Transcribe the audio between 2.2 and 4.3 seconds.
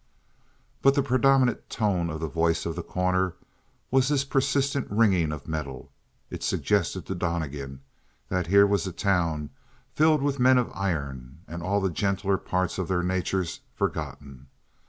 the voice of The Corner was this